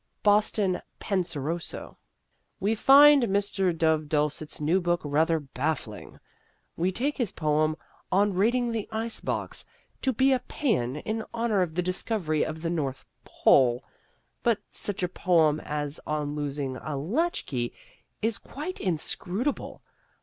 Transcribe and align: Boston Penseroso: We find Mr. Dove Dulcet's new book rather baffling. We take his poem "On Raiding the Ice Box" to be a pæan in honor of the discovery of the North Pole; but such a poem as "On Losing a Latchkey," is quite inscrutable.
Boston 0.23 0.81
Penseroso: 0.99 1.95
We 2.59 2.73
find 2.73 3.21
Mr. 3.25 3.77
Dove 3.77 4.09
Dulcet's 4.09 4.59
new 4.59 4.81
book 4.81 4.99
rather 5.03 5.39
baffling. 5.39 6.19
We 6.75 6.91
take 6.91 7.17
his 7.19 7.31
poem 7.31 7.75
"On 8.11 8.33
Raiding 8.33 8.71
the 8.71 8.89
Ice 8.91 9.21
Box" 9.21 9.63
to 10.01 10.11
be 10.11 10.31
a 10.31 10.39
pæan 10.39 11.03
in 11.05 11.23
honor 11.35 11.61
of 11.61 11.75
the 11.75 11.83
discovery 11.83 12.43
of 12.43 12.63
the 12.63 12.69
North 12.71 13.05
Pole; 13.25 13.83
but 14.41 14.57
such 14.71 15.03
a 15.03 15.07
poem 15.07 15.59
as 15.59 15.99
"On 16.07 16.33
Losing 16.33 16.77
a 16.77 16.97
Latchkey," 16.97 17.71
is 18.23 18.39
quite 18.39 18.81
inscrutable. 18.81 19.83